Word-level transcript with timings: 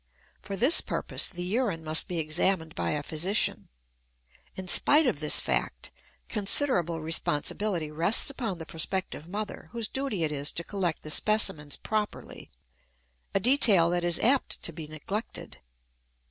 For 0.41 0.55
this 0.55 0.81
purpose 0.81 1.27
the 1.29 1.43
urine 1.43 1.83
must 1.83 2.07
be 2.07 2.17
examined 2.17 2.73
by 2.73 2.89
a 2.93 3.03
physician. 3.03 3.67
In 4.55 4.67
spite 4.67 5.05
of 5.05 5.19
this 5.19 5.39
fact, 5.39 5.91
considerable 6.27 7.01
responsibility 7.01 7.91
rests 7.91 8.27
upon 8.31 8.57
the 8.57 8.65
prospective 8.65 9.27
mother, 9.27 9.69
whose 9.73 9.87
duty 9.87 10.23
it 10.23 10.31
is 10.31 10.51
to 10.53 10.63
collect 10.63 11.03
the 11.03 11.11
specimens 11.11 11.75
properly 11.75 12.49
a 13.35 13.39
detail 13.39 13.91
that 13.91 14.03
is 14.03 14.17
apt 14.21 14.63
to 14.63 14.73
be 14.73 14.87
neglected. 14.87 15.59